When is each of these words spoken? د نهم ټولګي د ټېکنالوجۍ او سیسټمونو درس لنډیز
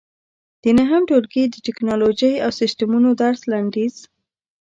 د 0.61 0.65
نهم 0.79 1.01
ټولګي 1.09 1.43
د 1.49 1.55
ټېکنالوجۍ 1.65 2.33
او 2.43 2.49
سیسټمونو 2.59 3.09
درس 3.21 3.39
لنډیز 3.51 3.95